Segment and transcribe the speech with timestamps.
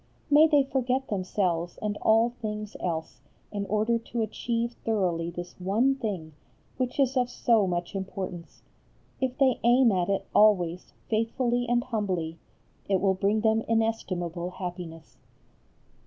[0.31, 5.93] May they forget themselves and all things else in order to achieve thoroughly this one
[5.93, 6.33] thing,
[6.77, 8.63] which is of so much importance.
[9.19, 12.39] If they aim at it always faithfully and humbly,
[12.89, 15.17] it will bring them inestimable happiness.